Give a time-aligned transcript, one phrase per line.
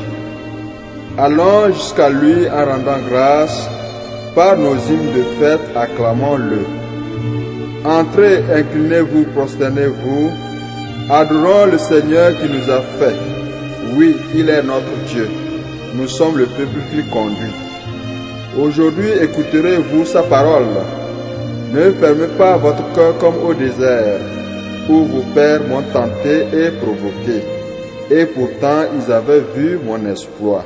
[1.17, 3.69] Allons jusqu'à lui en rendant grâce.
[4.33, 6.65] Par nos hymnes de fête, acclamons-le.
[7.83, 10.31] Entrez, inclinez-vous, prosternez-vous.
[11.09, 13.17] Adorons le Seigneur qui nous a fait.
[13.97, 15.29] Oui, il est notre Dieu.
[15.93, 17.51] Nous sommes le peuple qu'il conduit.
[18.57, 20.69] Aujourd'hui, écouterez-vous sa parole.
[21.73, 24.19] Ne fermez pas votre cœur comme au désert,
[24.89, 27.41] où vos pères m'ont tenté et provoqué.
[28.09, 30.63] Et pourtant, ils avaient vu mon espoir.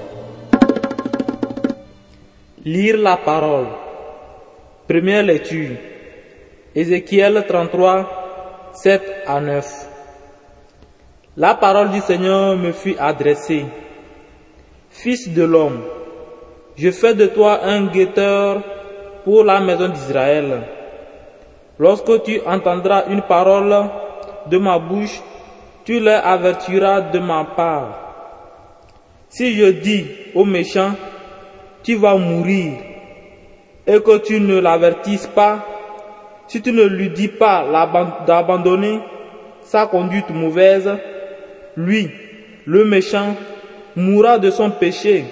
[2.63, 3.67] Lire la parole.
[4.87, 5.77] Première lecture.
[6.73, 9.87] Ézéchiel 33, 7 à 9.
[11.37, 13.65] La parole du Seigneur me fut adressée.
[14.89, 15.81] Fils de l'homme,
[16.77, 18.61] je fais de toi un guetteur
[19.23, 20.63] pour la maison d'Israël.
[21.77, 23.73] Lorsque tu entendras une parole
[24.49, 25.21] de ma bouche,
[25.83, 28.05] tu leur avertiras de ma part.
[29.29, 30.93] Si je dis aux méchants,
[31.83, 32.73] tu vas mourir,
[33.87, 35.65] et que tu ne l'avertisses pas,
[36.47, 37.65] si tu ne lui dis pas
[38.25, 38.99] d'abandonner
[39.61, 40.89] sa conduite mauvaise,
[41.75, 42.09] lui,
[42.65, 43.35] le méchant,
[43.95, 45.25] mourra de son péché,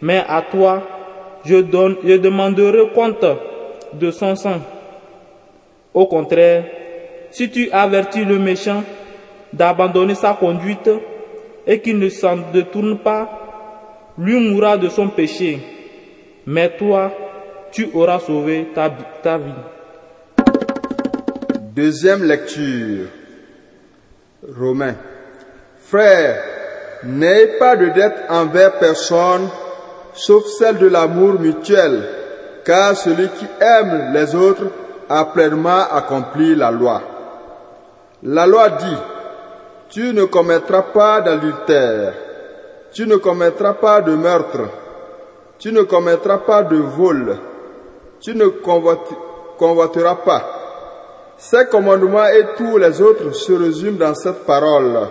[0.00, 0.82] mais à toi,
[1.44, 3.24] je, je demanderai compte
[3.94, 4.60] de son sang.
[5.94, 6.64] Au contraire,
[7.38, 8.82] si tu avertis le méchant
[9.52, 10.90] d'abandonner sa conduite
[11.68, 13.30] et qu'il ne s'en détourne pas,
[14.18, 15.60] lui mourra de son péché,
[16.46, 17.12] mais toi,
[17.70, 18.90] tu auras sauvé ta,
[19.22, 19.52] ta vie.
[21.76, 23.06] Deuxième lecture.
[24.58, 24.96] Romains.
[25.86, 26.42] Frères,
[27.04, 29.48] n'ayez pas de dette envers personne,
[30.12, 32.02] sauf celle de l'amour mutuel,
[32.64, 34.72] car celui qui aime les autres
[35.08, 37.17] a pleinement accompli la loi.
[38.22, 38.98] La loi dit,
[39.90, 42.12] tu ne commettras pas d'adultère,
[42.92, 44.68] tu ne commettras pas de meurtre,
[45.58, 47.36] tu ne commettras pas de vol,
[48.20, 48.46] tu ne
[49.56, 50.42] convoiteras pas.
[51.36, 55.06] Ces commandements et tous les autres se résument dans cette parole.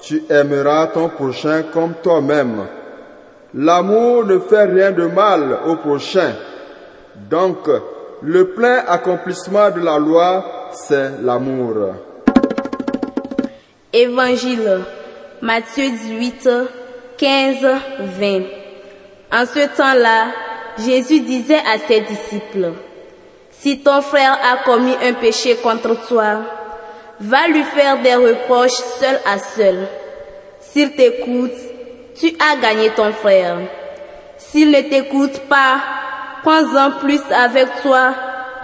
[0.00, 2.66] Tu aimeras ton prochain comme toi-même.
[3.54, 6.32] L'amour ne fait rien de mal au prochain.
[7.30, 7.70] Donc,
[8.20, 11.94] le plein accomplissement de la loi, c'est l'amour.
[13.94, 14.80] Évangile,
[15.40, 16.48] Matthieu 18,
[17.16, 17.56] 15,
[18.00, 18.42] 20.
[19.32, 20.26] En ce temps-là,
[20.84, 22.72] Jésus disait à ses disciples,
[23.52, 26.40] Si ton frère a commis un péché contre toi,
[27.20, 29.86] va lui faire des reproches seul à seul.
[30.58, 31.52] S'il t'écoute,
[32.18, 33.58] tu as gagné ton frère.
[34.38, 35.78] S'il ne t'écoute pas,
[36.42, 38.12] prends-en plus avec toi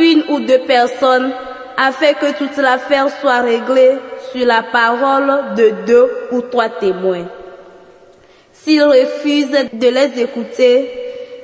[0.00, 1.32] une ou deux personnes
[1.76, 3.96] afin que toute l'affaire soit réglée
[4.32, 7.26] sur la parole de deux ou trois témoins.
[8.52, 10.90] S'il refuse de les écouter,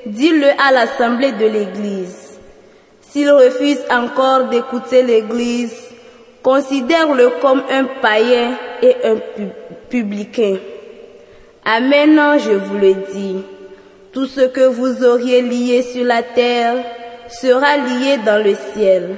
[0.07, 2.39] dis-le à l'assemblée de l'Église.
[3.01, 5.75] S'il refuse encore d'écouter l'Église,
[6.43, 8.51] considère-le comme un païen
[8.83, 9.17] et un
[9.89, 10.57] publicain.
[11.65, 13.43] Amen, je vous le dis.
[14.13, 16.77] Tout ce que vous auriez lié sur la terre
[17.29, 19.17] sera lié dans le ciel.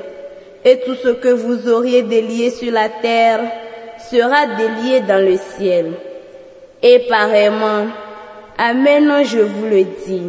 [0.68, 3.40] Et tout ce que vous auriez délié sur la terre
[4.10, 5.94] sera délié dans le ciel.
[6.82, 7.86] Et pareillement,
[8.58, 10.28] Amen, je vous le dis.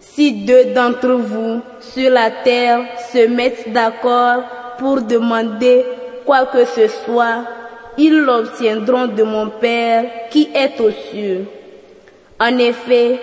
[0.00, 2.80] Si deux d'entre vous sur la terre
[3.10, 4.42] se mettent d'accord
[4.76, 5.86] pour demander
[6.26, 7.46] quoi que ce soit,
[7.96, 11.46] ils l'obtiendront de mon Père qui est aux cieux.
[12.38, 13.18] En effet,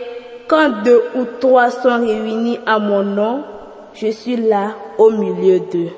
[0.48, 3.44] quand deux ou trois sont réunis à mon nom,
[3.94, 5.92] je suis là au milieu d'eux.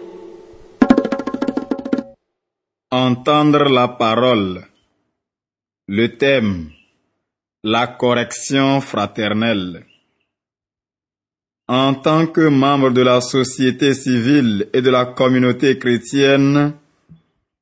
[2.95, 4.61] Entendre la parole.
[5.87, 6.69] Le thème.
[7.63, 9.83] La correction fraternelle.
[11.67, 16.73] En tant que membre de la société civile et de la communauté chrétienne,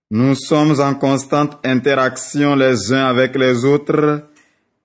[0.10, 4.28] nous sommes en constante interaction les uns avec les autres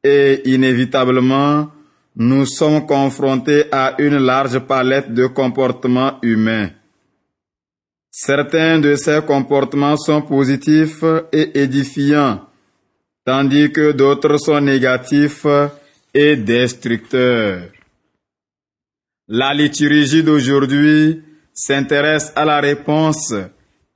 [0.05, 1.73] et inévitablement,
[2.15, 6.71] nous sommes confrontés à une large palette de comportements humains.
[8.11, 12.47] Certains de ces comportements sont positifs et édifiants
[13.27, 15.47] tandis que d'autres sont négatifs
[16.15, 17.73] et destructeurs.
[19.29, 21.23] La liturgie d'aujourd'hui
[21.53, 23.35] s'intéresse à la réponse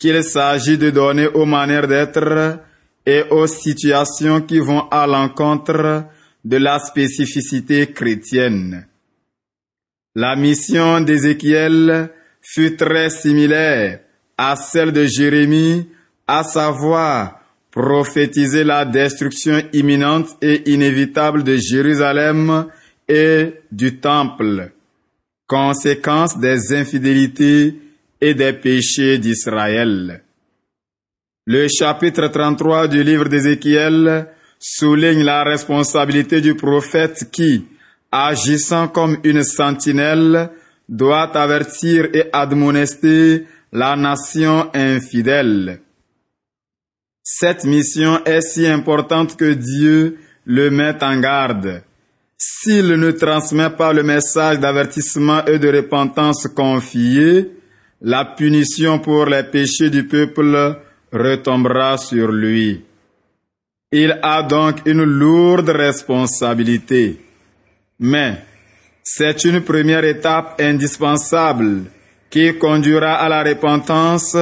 [0.00, 2.58] qu'il s'agit de donner aux manières d'être
[3.06, 6.06] et aux situations qui vont à l'encontre
[6.44, 8.88] de la spécificité chrétienne.
[10.16, 12.10] La mission d'Ézéchiel
[12.40, 14.00] fut très similaire
[14.36, 15.86] à celle de Jérémie,
[16.26, 17.40] à savoir
[17.70, 22.66] prophétiser la destruction imminente et inévitable de Jérusalem
[23.08, 24.72] et du temple,
[25.46, 27.76] conséquence des infidélités
[28.20, 30.22] et des péchés d'Israël.
[31.46, 34.28] Le chapitre 33 du livre d'Ézéchiel
[34.58, 37.64] souligne la responsabilité du prophète qui,
[38.12, 40.50] agissant comme une sentinelle,
[40.90, 45.80] doit avertir et admonester la nation infidèle.
[47.22, 51.82] Cette mission est si importante que Dieu le met en garde.
[52.36, 57.52] S'il ne transmet pas le message d'avertissement et de repentance confié,
[58.00, 60.76] la punition pour les péchés du peuple
[61.12, 62.82] retombera sur lui.
[63.92, 67.20] Il a donc une lourde responsabilité.
[67.98, 68.42] Mais
[69.02, 71.84] c'est une première étape indispensable
[72.28, 74.36] qui conduira à la repentance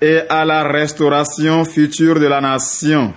[0.00, 3.14] et à la restauration future de la nation.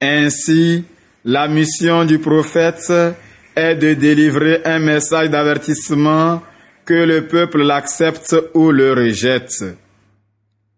[0.00, 0.84] Ainsi,
[1.24, 2.92] la mission du prophète
[3.54, 6.42] est de délivrer un message d'avertissement
[6.84, 9.64] que le peuple l'accepte ou le rejette.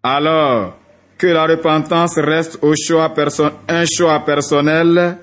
[0.03, 0.77] Alors
[1.17, 5.19] que la repentance reste un choix personnel,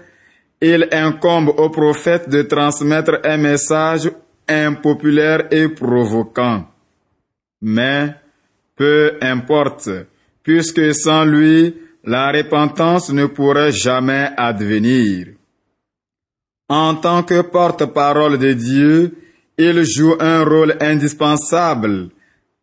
[0.62, 4.12] il incombe au prophète de transmettre un message
[4.48, 6.68] impopulaire et provoquant.
[7.62, 8.16] Mais
[8.75, 9.90] peu importe,
[10.44, 15.28] puisque sans lui, la repentance ne pourrait jamais advenir.
[16.69, 19.18] En tant que porte-parole de Dieu,
[19.57, 22.10] il joue un rôle indispensable,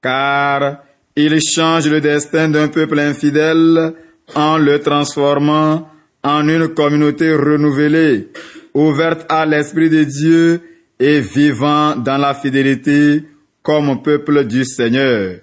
[0.02, 0.82] car
[1.14, 3.94] il change le destin d'un peuple infidèle
[4.34, 5.88] en le transformant
[6.28, 8.28] en une communauté renouvelée,
[8.74, 10.60] ouverte à l'Esprit de Dieu
[11.00, 13.24] et vivant dans la fidélité
[13.62, 15.40] comme peuple du Seigneur.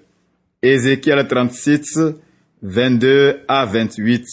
[0.62, 2.00] Ézéchiel 36,
[2.62, 4.26] 22 à 28.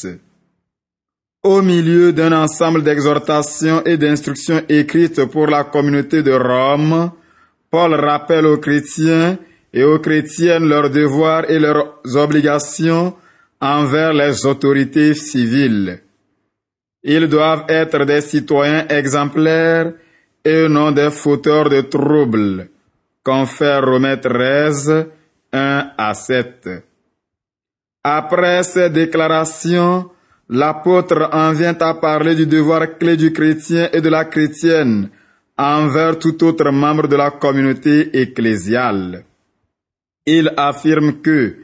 [1.43, 7.11] Au milieu d'un ensemble d'exhortations et d'instructions écrites pour la communauté de Rome,
[7.71, 9.39] Paul rappelle aux chrétiens
[9.73, 13.15] et aux chrétiennes leurs devoirs et leurs obligations
[13.61, 16.03] envers les autorités civiles.
[17.05, 19.93] Ils doivent être des citoyens exemplaires
[20.45, 22.69] et non des fauteurs de troubles.
[23.25, 25.07] Confère Romains 13,
[25.53, 26.69] 1 à 7.
[28.05, 30.11] Après ces déclarations,
[30.49, 35.09] l'apôtre en vient à parler du devoir clé du chrétien et de la chrétienne
[35.57, 39.25] envers tout autre membre de la communauté ecclésiale.
[40.27, 41.57] Il affirme que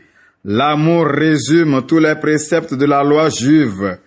[0.44, 3.98] l'amour résume tous les préceptes de la loi juive,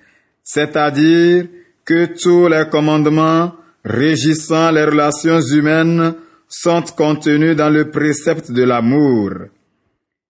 [0.44, 1.46] c'est-à-dire
[1.86, 3.54] que tous les commandements
[3.84, 6.14] régissant les relations humaines
[6.48, 9.32] sont contenus dans le précepte de l'amour.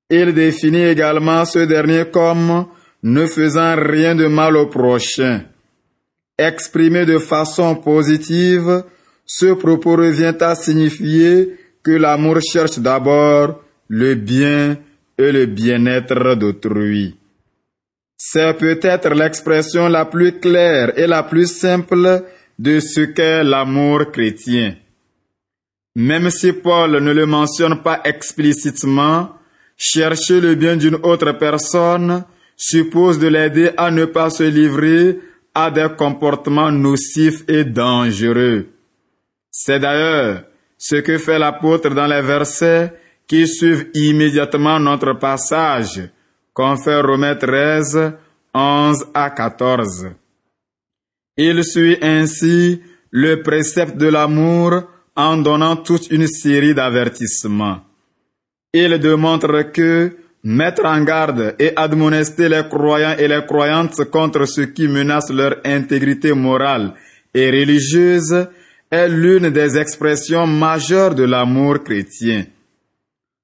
[0.09, 2.65] Il définit également ce dernier comme
[3.03, 5.43] ne faisant rien de mal au prochain.
[6.37, 8.83] Exprimé de façon positive,
[9.25, 14.77] ce propos revient à signifier que l'amour cherche d'abord le bien
[15.17, 17.15] et le bien-être d'autrui.
[18.23, 22.23] C'est peut-être l'expression la plus claire et la plus simple
[22.59, 24.75] de ce qu'est l'amour chrétien.
[25.95, 29.37] Même si Paul ne le mentionne pas explicitement,
[29.75, 32.23] chercher le bien d'une autre personne
[32.55, 35.17] suppose de l'aider à ne pas se livrer
[35.55, 38.67] à des comportements nocifs et dangereux.
[39.49, 40.43] C'est d'ailleurs
[40.77, 42.93] ce que fait l'apôtre dans les versets
[43.27, 46.01] qui suivent immédiatement notre passage,
[46.61, 48.13] Romains 13,
[48.53, 50.11] 11 à 14.
[51.37, 54.83] Il suit ainsi le précepte de l'amour
[55.15, 57.81] en donnant toute une série d'avertissements.
[58.73, 60.11] Il démontre que
[60.43, 65.57] mettre en garde et admonester les croyants et les croyantes contre ce qui menace leur
[65.65, 66.93] intégrité morale
[67.33, 68.47] et religieuse
[68.91, 72.45] est l'une des expressions majeures de l'amour chrétien.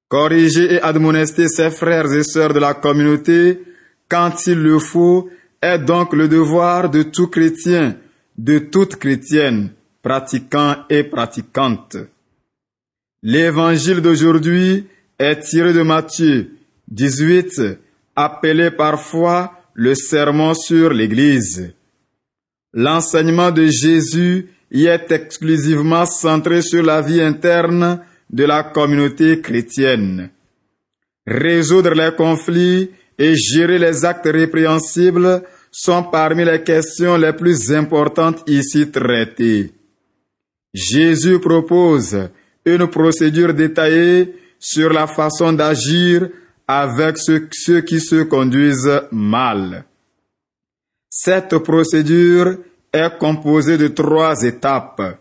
[0.09, 3.61] Corriger et admonester ses frères et sœurs de la communauté
[4.07, 5.29] quand il le faut
[5.61, 7.97] est donc le devoir de tout chrétien,
[8.37, 9.71] de toute chrétienne,
[10.01, 11.97] pratiquant et pratiquante.
[13.21, 14.87] L'évangile d'aujourd'hui
[15.19, 16.51] est tiré de Matthieu
[16.87, 17.61] 18,
[18.15, 21.73] appelé parfois le sermon sur l'Église.
[22.73, 30.29] l'enseignement de Jésus y est exclusivement centré sur la vie interne de la communauté chrétienne.
[31.25, 38.43] Résoudre les conflits et gérer les actes répréhensibles sont parmi les questions les plus importantes
[38.47, 39.73] ici traitées.
[40.73, 42.29] Jésus propose
[42.65, 46.29] une procédure détaillée sur la façon d'agir
[46.67, 49.85] avec ceux, qui se conduisent mal.
[51.09, 52.57] Cette procédure
[52.91, 55.19] est composée de trois étapes.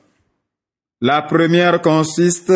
[1.01, 2.53] La première consiste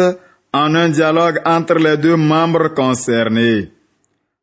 [0.53, 3.73] en un dialogue entre les deux membres concernés.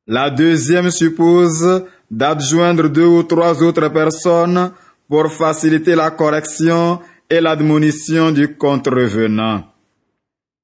[0.07, 4.71] La deuxième suppose d'adjoindre deux ou trois autres personnes
[5.09, 9.65] pour faciliter la correction et l'admonition du contrevenant.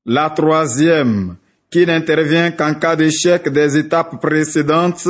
[0.06, 1.36] La troisième,
[1.70, 5.10] qui n'intervient qu'en cas d'échec des étapes précédentes,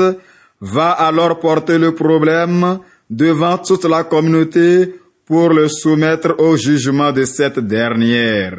[0.61, 7.25] va alors porter le problème devant toute la communauté pour le soumettre au jugement de
[7.25, 8.57] cette dernière.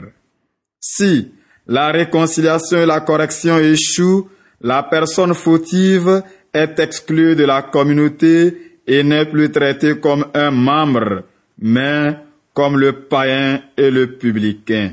[0.80, 1.32] Si
[1.66, 4.28] la réconciliation et la correction échouent,
[4.60, 11.24] la personne fautive est exclue de la communauté et n'est plus traitée comme un membre,
[11.58, 12.16] mais
[12.52, 14.92] comme le païen et le publicain.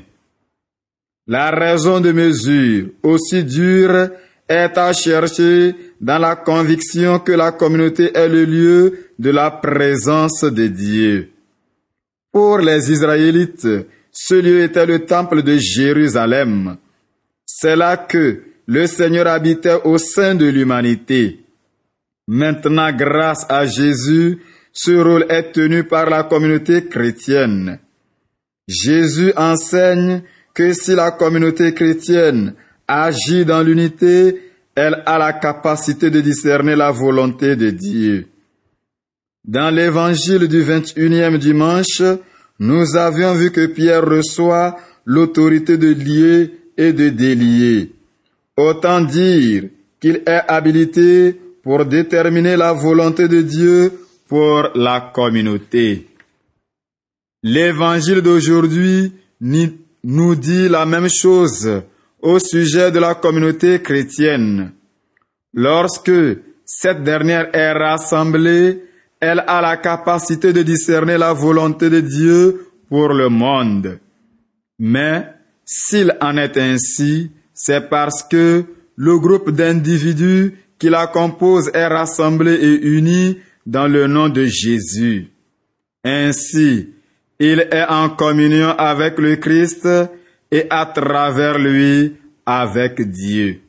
[1.27, 4.09] La raison de mesure aussi dure
[4.49, 10.43] est à chercher dans la conviction que la communauté est le lieu de la présence
[10.43, 11.29] de Dieu.
[12.31, 13.67] Pour les Israélites,
[14.11, 16.77] ce lieu était le temple de Jérusalem.
[17.45, 21.39] C'est là que le Seigneur habitait au sein de l'humanité.
[22.27, 24.39] Maintenant, grâce à Jésus,
[24.73, 27.79] ce rôle est tenu par la communauté chrétienne.
[28.67, 30.21] Jésus enseigne
[30.53, 32.53] que si la communauté chrétienne
[32.87, 38.27] agit dans l'unité, elle a la capacité de discerner la volonté de Dieu.
[39.43, 42.01] Dans l'évangile du 21e dimanche,
[42.61, 47.91] nous avions vu que Pierre reçoit l'autorité de lier et de délier.
[48.55, 49.63] Autant dire
[49.99, 53.91] qu'il est habilité pour déterminer la volonté de Dieu
[54.27, 56.07] pour la communauté.
[57.41, 61.81] L'évangile d'aujourd'hui nous dit la même chose
[62.21, 64.71] au sujet de la communauté chrétienne.
[65.55, 66.11] Lorsque
[66.63, 68.83] cette dernière est rassemblée,
[69.21, 73.99] elle a la capacité de discerner la volonté de Dieu pour le monde.
[74.79, 75.27] Mais
[75.63, 82.53] s'il en est ainsi, c'est parce que le groupe d'individus qui la compose est rassemblé
[82.55, 83.37] et uni
[83.67, 85.27] dans le nom de Jésus.
[86.03, 86.89] Ainsi,
[87.39, 89.87] il est en communion avec le Christ
[90.49, 93.59] et à travers lui avec Dieu.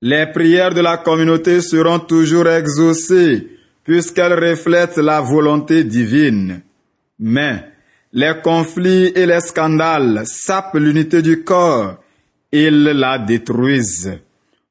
[0.00, 3.57] Les prières de la communauté seront toujours exaucées
[3.88, 6.60] puisqu'elles reflètent la volonté divine.
[7.18, 7.64] Mais
[8.12, 11.96] les conflits et les scandales sapent l'unité du corps,
[12.52, 14.20] ils la détruisent.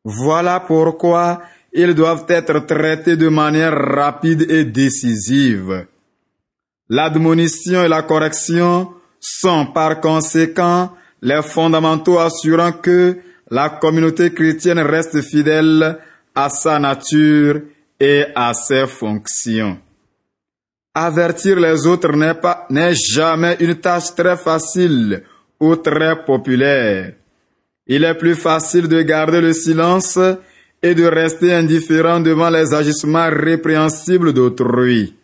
[0.03, 1.41] Voilà pourquoi
[1.73, 5.87] ils doivent être traités de manière rapide et décisive.
[6.87, 10.91] L'admonition et la correction sont par conséquent
[11.23, 13.17] les fondamentaux assurant que
[13.49, 15.97] la communauté chrétienne reste fidèle
[16.35, 17.61] à sa nature
[17.99, 19.77] et à ses fonctions.
[20.93, 25.23] Avertir les autres n'est pas, n'est jamais une tâche très facile
[25.59, 27.13] ou très populaire.
[27.85, 30.19] Il est plus facile de garder le silence
[30.81, 35.15] et de rester indifférent devant les agissements répréhensibles d'autrui.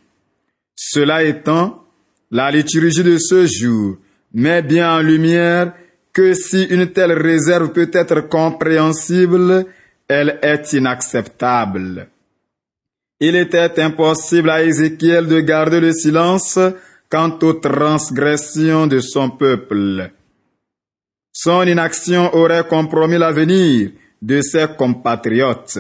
[0.76, 1.84] Cela étant,
[2.32, 3.98] la liturgie de ce jour
[4.34, 5.74] met bien en lumière
[6.12, 9.66] que si une telle réserve peut être compréhensible,
[10.08, 12.08] elle est inacceptable.
[13.26, 16.60] Il était impossible à Ézéchiel de garder le silence
[17.10, 20.12] quant aux transgressions de son peuple.
[21.32, 25.80] Son inaction aurait compromis l'avenir de ses compatriotes.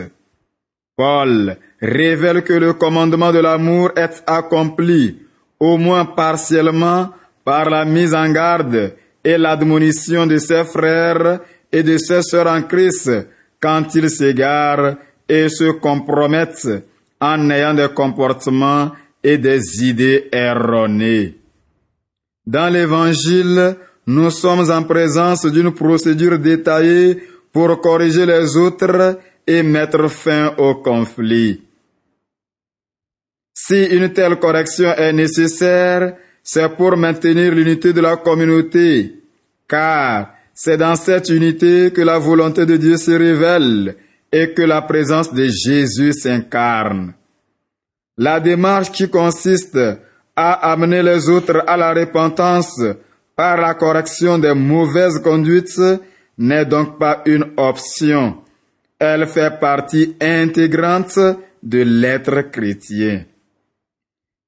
[0.95, 5.19] Paul révèle que le commandement de l'amour est accompli,
[5.59, 7.09] au moins partiellement,
[7.43, 11.41] par la mise en garde et l'admonition de ses frères
[11.73, 13.11] et de ses sœurs en Christ
[13.59, 14.95] quand ils s'égarent
[15.27, 18.91] et se compromettent en ayant des comportements
[19.23, 21.35] et des idées erronées.
[22.45, 23.77] Dans l'Évangile,
[24.07, 30.75] nous sommes en présence d'une procédure détaillée pour corriger les autres et mettre fin au
[30.75, 31.61] conflit.
[33.53, 39.15] Si une telle correction est nécessaire, c'est pour maintenir l'unité de la communauté,
[39.67, 43.95] car c'est dans cette unité que la volonté de Dieu se révèle
[44.33, 47.13] et que la présence de Jésus s'incarne.
[48.17, 49.77] La démarche qui consiste
[50.35, 52.81] à amener les autres à la repentance
[53.35, 55.79] par la correction des mauvaises conduites
[56.39, 58.37] n'est donc pas une option.
[58.97, 61.19] Elle fait partie intégrante
[61.61, 63.25] de l'être chrétien.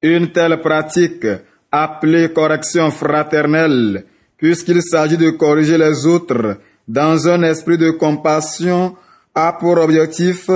[0.01, 1.27] Une telle pratique,
[1.71, 4.03] appelée correction fraternelle,
[4.35, 8.95] puisqu'il s'agit de corriger les autres dans un esprit de compassion,
[9.35, 10.49] a pour objectif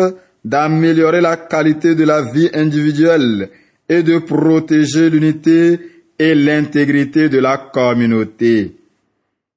[0.44, 3.50] d'améliorer la qualité de la vie individuelle
[3.88, 5.80] et de protéger l'unité
[6.18, 8.76] et l'intégrité de la communauté.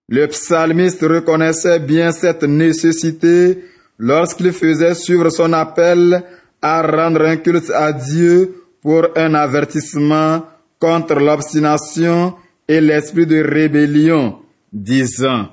[0.09, 3.65] Le psalmiste reconnaissait bien cette nécessité
[3.99, 6.23] lorsqu'il faisait suivre son appel
[6.61, 10.45] à rendre un culte à Dieu pour un avertissement
[10.79, 12.35] contre l'obstination
[12.67, 14.39] et l'esprit de rébellion,
[14.73, 15.49] disant,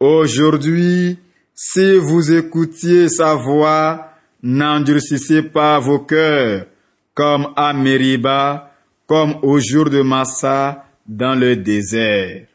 [0.00, 1.18] Aujourd'hui,
[1.62, 4.12] si vous écoutiez sa voix,
[4.42, 6.64] n'endurcissez pas vos cœurs,
[7.12, 8.70] comme à Mériba,
[9.06, 12.46] comme au jour de Massa dans le désert.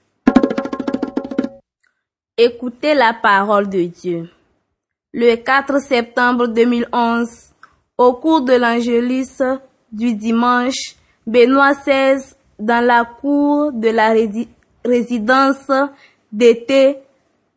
[2.36, 4.28] Écoutez la parole de Dieu.
[5.14, 7.30] Le 4 septembre 2011,
[8.00, 9.40] au cours de l'Angélus
[9.92, 10.96] du dimanche,
[11.28, 14.16] Benoît XVI, dans la cour de la
[14.84, 15.72] résidence
[16.32, 16.98] d'été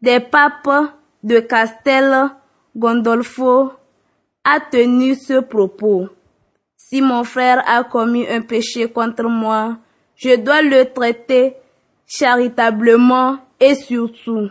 [0.02, 0.97] des papes
[1.28, 2.30] de Castel
[2.74, 3.72] Gondolfo,
[4.44, 6.08] a tenu ce propos.
[6.76, 9.76] Si mon frère a commis un péché contre moi,
[10.16, 11.56] je dois le traiter
[12.06, 14.48] charitablement et surtout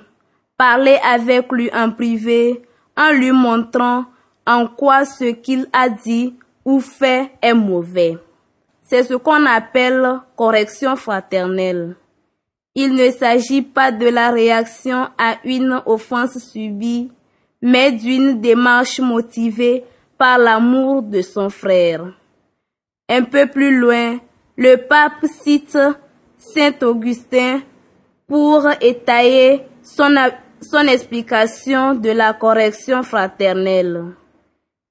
[0.56, 2.62] parler avec lui en privé
[2.96, 4.06] en lui montrant
[4.46, 8.18] en quoi ce qu'il a dit ou fait est mauvais.
[8.84, 11.96] C'est ce qu'on appelle correction fraternelle.
[12.80, 17.10] Il ne s'agit pas de la réaction à une offense subie,
[17.60, 19.84] mais d'une démarche motivée
[20.16, 22.14] par l'amour de son frère.
[23.10, 24.20] Un peu plus loin,
[24.58, 25.76] le pape cite
[26.38, 27.62] Saint Augustin
[28.28, 34.04] pour étayer son, explication de la correction fraternelle.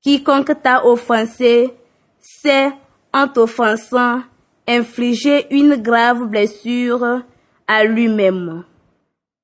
[0.02, 1.72] Quiconque t'a offensé,
[2.18, 2.72] c'est,
[3.14, 4.22] en t'offensant,
[4.66, 7.22] infliger une grave blessure
[7.66, 8.64] à lui-même.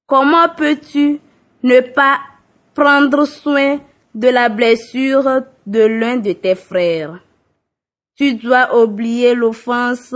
[0.06, 1.20] Comment peux-tu
[1.62, 2.20] ne pas
[2.74, 3.80] prendre soin
[4.14, 7.20] de la blessure de l'un de tes frères?
[8.16, 10.14] Tu dois oublier l'offense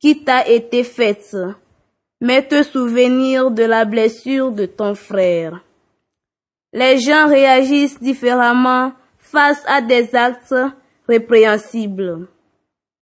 [0.00, 1.36] qui t'a été faite,
[2.20, 5.62] mais te souvenir de la blessure de ton frère.
[6.72, 10.54] Les gens réagissent différemment face à des actes
[11.06, 12.28] répréhensibles.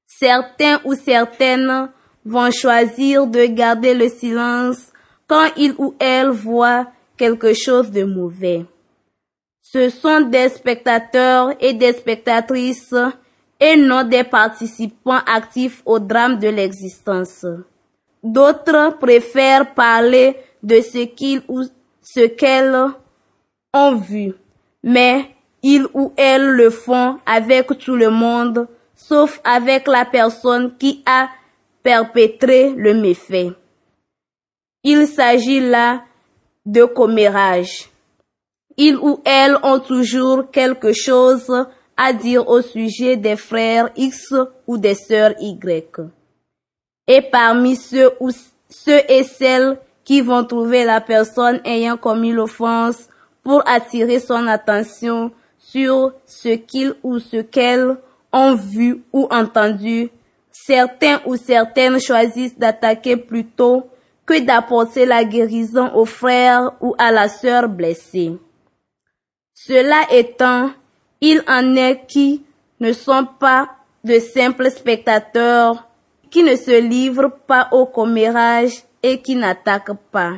[0.07, 1.91] Certains ou certaines
[2.25, 4.93] vont choisir de garder le silence
[5.27, 8.65] quand ils ou elles voient quelque chose de mauvais.
[9.63, 12.95] Ce sont des spectateurs et des spectatrices
[13.61, 17.47] et non des participants actifs au drame de l'existence.
[18.23, 21.63] D'autres préfèrent parler de ce qu'ils ou
[22.03, 22.91] ce qu'elles
[23.73, 24.35] ont vu,
[24.83, 25.27] mais
[25.63, 31.29] ils ou elles le font avec tout le monde, sauf avec la personne qui a
[31.83, 33.51] perpétré le méfait.
[34.83, 36.03] Il s'agit là
[36.67, 37.91] de commérage.
[38.77, 41.51] Ils ou elles ont toujours quelque chose
[41.97, 44.35] à dire au sujet des frères X
[44.67, 46.01] ou des sœurs Y.
[47.07, 48.31] Et parmi ceux, ou,
[48.69, 53.09] ceux et celles qui vont trouver la personne ayant commis l'offense
[53.43, 57.97] pour attirer son attention sur ce qu'ils ou ce qu'elles
[58.33, 60.11] ont vu ou entendu,
[60.67, 63.89] certains ou certaines choisissent d'attaquer plutôt
[64.27, 68.33] que d'apporter la guérison au frère ou à la sœur blessée.
[69.55, 70.71] Cela étant,
[71.21, 72.45] il en est qui
[72.79, 73.71] ne sont pas
[74.05, 75.89] de simples spectateurs,
[76.31, 80.35] qui ne se livrent pas au commérage et qui n'attaquent pas.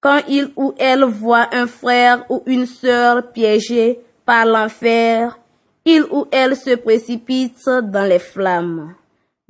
[0.00, 5.38] Quand il ou elle voit un frère ou une sœur piégé par l'enfer,
[5.84, 8.94] il ou elle se précipite dans les flammes,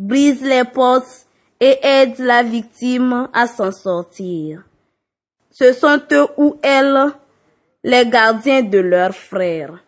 [0.01, 1.27] brise les portes
[1.61, 4.65] et aide la victime à s'en sortir.
[5.51, 7.13] Ce sont eux ou elles
[7.85, 9.85] les gardiens de leurs frères.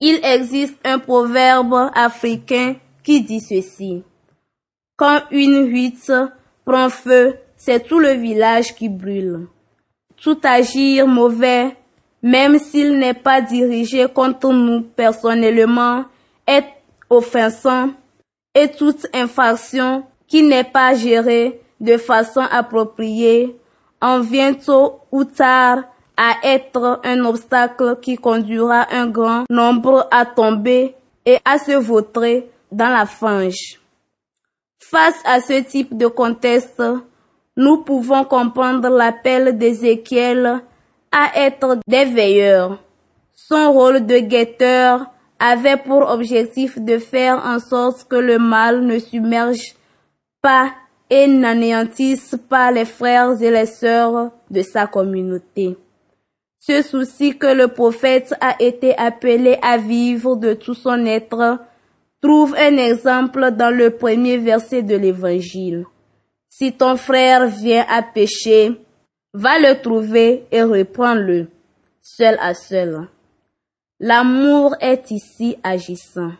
[0.00, 4.02] Il existe un proverbe africain qui dit ceci.
[4.96, 6.32] Quand une huître
[6.64, 9.46] prend feu, c'est tout le village qui brûle.
[10.20, 11.76] Tout agir mauvais,
[12.20, 16.04] même s'il n'est pas dirigé contre nous personnellement,
[16.48, 16.64] est
[17.12, 17.90] offensant
[18.54, 23.56] et toute infraction qui n'est pas gérée de façon appropriée
[24.00, 25.84] en vient tôt ou tard
[26.16, 30.94] à être un obstacle qui conduira un grand nombre à tomber
[31.26, 33.78] et à se vautrer dans la fange.
[34.78, 36.82] Face à ce type de contexte,
[37.56, 40.62] nous pouvons comprendre l'appel d'Ézéchiel
[41.10, 42.78] à être des veilleurs.
[43.34, 45.06] Son rôle de guetteur
[45.44, 49.74] avait pour objectif de faire en sorte que le mal ne submerge
[50.40, 50.70] pas
[51.10, 55.76] et n'anéantisse pas les frères et les sœurs de sa communauté.
[56.60, 61.58] Ce souci que le prophète a été appelé à vivre de tout son être
[62.22, 65.86] trouve un exemple dans le premier verset de l'évangile.
[66.48, 68.80] Si ton frère vient à pécher,
[69.34, 71.48] va le trouver et reprends-le,
[72.00, 73.08] seul à seul.
[74.04, 76.32] L'amour est ici agissant.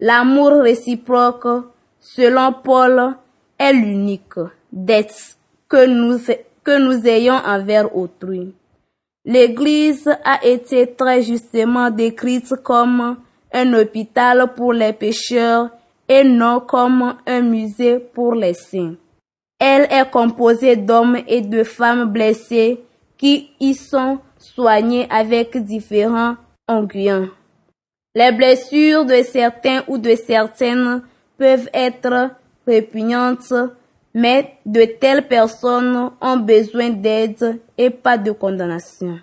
[0.00, 1.66] L'amour réciproque,
[2.00, 3.16] selon Paul,
[3.58, 4.40] est l'unique
[4.72, 5.36] dette
[5.68, 6.18] que nous,
[6.64, 8.54] que nous ayons envers autrui.
[9.26, 13.18] L'Église a été très justement décrite comme
[13.52, 15.68] un hôpital pour les pécheurs
[16.08, 18.94] et non comme un musée pour les saints.
[19.58, 22.80] Elle est composée d'hommes et de femmes blessés
[23.18, 26.36] qui y sont soignés avec différents
[26.68, 27.28] onguents.
[28.14, 31.02] Les blessures de certains ou de certaines
[31.38, 32.30] peuvent être
[32.66, 33.52] répugnantes
[34.16, 39.20] mais de telles personnes ont besoin d'aide et pas de condamnation.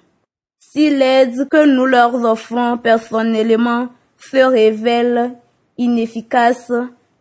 [0.60, 3.88] Si l'aide que nous leur offrons personnellement
[4.20, 5.32] se révèle
[5.80, 6.72] inefficace,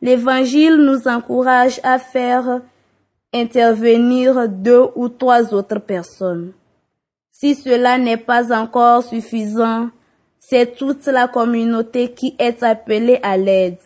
[0.02, 2.60] l'Évangile nous encourage à faire
[3.32, 6.52] intervenir deux ou trois autres personnes.
[7.30, 9.88] Si cela n'est pas encore suffisant,
[10.48, 13.78] c'est toute la communauté qui est appelée à l'aide.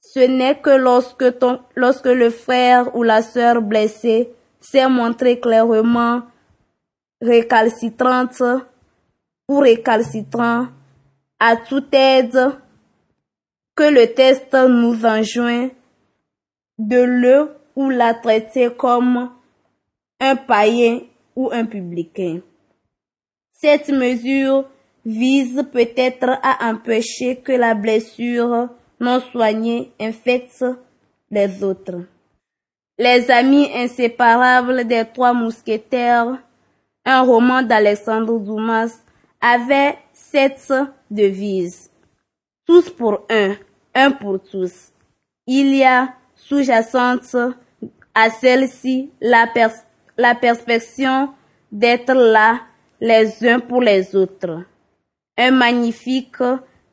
[0.00, 4.30] Ce n'est que lorsque, le frère ou la sœur blessée
[4.60, 6.22] s'est montré clairement
[7.22, 8.42] récalcitrante
[9.48, 10.66] ou récalcitrant
[11.38, 12.50] à toute aide
[13.76, 15.68] que le test nous enjoint
[16.78, 19.30] de le ou la traiter comme
[20.20, 21.00] un païen
[21.34, 22.40] ou un publicain.
[23.52, 24.68] Cette mesure
[25.04, 28.68] vise peut-être à empêcher que la blessure
[29.00, 30.64] non soignés infectent
[31.30, 32.06] les autres.
[32.98, 36.38] Les amis inséparables des trois mousquetaires,
[37.04, 39.02] un roman d'Alexandre Dumas,
[39.40, 40.72] avait cette
[41.10, 41.90] devise.
[42.66, 43.56] Tous pour un,
[43.94, 44.92] un pour tous.
[45.46, 47.36] Il y a sous-jacente
[48.14, 49.46] à celle-ci la,
[50.16, 51.28] la perspective
[51.70, 52.60] d'être là
[53.00, 54.62] les uns pour les autres.
[55.36, 56.36] Un magnifique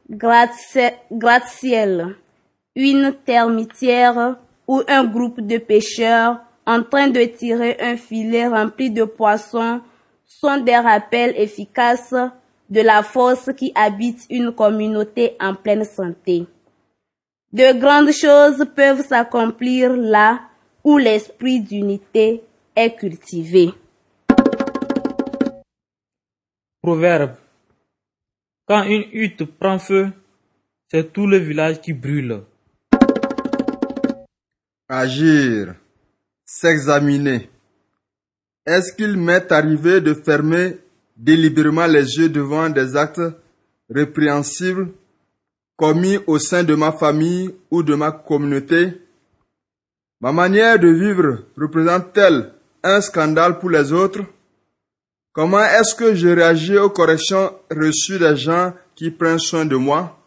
[0.10, 2.16] gratte-ciel,
[2.76, 9.04] une termitière ou un groupe de pêcheurs en train de tirer un filet rempli de
[9.04, 9.82] poissons
[10.26, 12.16] sont des rappels efficaces
[12.70, 16.48] de la force qui habite une communauté en pleine santé.
[17.54, 20.40] De grandes choses peuvent s'accomplir là
[20.84, 22.42] où l'esprit d'unité
[22.76, 23.72] est cultivé.
[26.82, 27.36] Proverbe
[28.72, 30.14] quand une hutte prend feu,
[30.90, 32.44] c'est tout le village qui brûle.
[34.88, 35.76] Agir,
[36.46, 37.50] s'examiner.
[38.66, 40.78] Est-ce qu'il m'est arrivé de fermer
[41.18, 43.20] délibérément les yeux devant des actes
[43.90, 44.94] répréhensibles
[45.76, 49.02] commis au sein de ma famille ou de ma communauté?
[50.22, 52.54] Ma manière de vivre représente-t-elle
[52.84, 54.22] un scandale pour les autres?
[55.34, 60.18] Comment est-ce que je réagis aux corrections reçues des gens qui prennent soin de moi?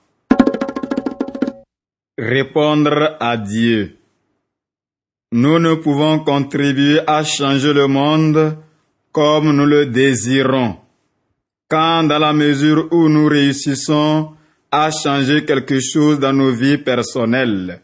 [2.16, 3.98] Répondre à Dieu.
[5.32, 8.56] Nous ne pouvons contribuer à changer le monde
[9.12, 10.78] comme nous le désirons,
[11.68, 14.32] quand dans la mesure où nous réussissons
[14.70, 17.82] à changer quelque chose dans nos vies personnelles.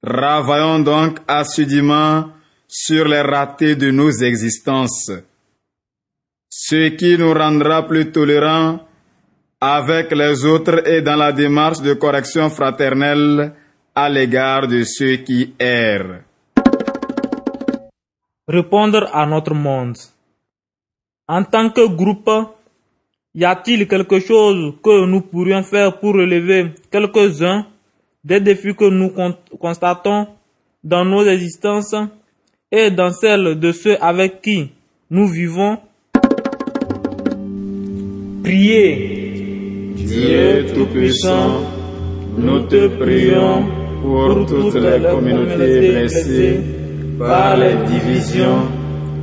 [0.00, 2.30] Travaillons donc assidûment
[2.68, 5.10] sur les ratés de nos existences
[6.56, 8.78] ce qui nous rendra plus tolérants
[9.60, 13.52] avec les autres et dans la démarche de correction fraternelle
[13.92, 16.20] à l'égard de ceux qui errent.
[18.46, 19.96] Répondre à notre monde.
[21.26, 22.30] En tant que groupe,
[23.34, 27.66] y a-t-il quelque chose que nous pourrions faire pour relever quelques-uns
[28.22, 29.12] des défis que nous
[29.58, 30.28] constatons
[30.84, 31.96] dans nos existences
[32.70, 34.70] et dans celles de ceux avec qui
[35.10, 35.80] nous vivons?
[38.44, 39.94] Priez.
[39.96, 41.64] Dieu Tout-Puissant,
[42.36, 43.64] nous te prions
[44.02, 46.60] pour toutes les communautés blessées
[47.18, 48.68] par les divisions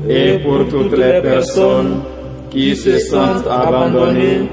[0.09, 2.01] et pour toutes les personnes
[2.49, 4.49] qui se sentent abandonnées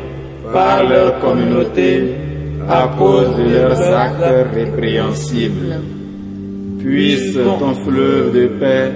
[0.52, 2.12] par leur communauté
[2.68, 5.80] à cause de leurs actes répréhensibles.
[6.78, 8.92] Puisse ton fleuve de paix